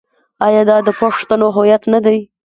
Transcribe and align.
آیا 0.45 0.61
دا 0.69 0.77
د 0.87 0.89
پښتنو 1.01 1.47
هویت 1.55 1.83
نه 1.93 1.99
دی؟ 2.05 2.17